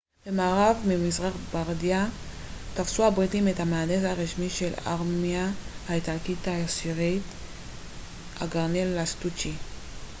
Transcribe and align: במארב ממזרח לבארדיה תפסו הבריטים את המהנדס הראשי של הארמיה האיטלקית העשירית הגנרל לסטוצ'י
במארב 0.25 0.77
ממזרח 0.87 1.33
לבארדיה 1.49 2.07
תפסו 2.73 3.07
הבריטים 3.07 3.47
את 3.47 3.59
המהנדס 3.59 4.03
הראשי 4.03 4.49
של 4.49 4.73
הארמיה 4.85 5.49
האיטלקית 5.89 6.47
העשירית 6.47 7.23
הגנרל 8.41 9.01
לסטוצ'י 9.01 9.53